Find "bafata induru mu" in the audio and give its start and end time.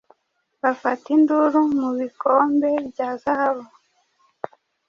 0.61-1.89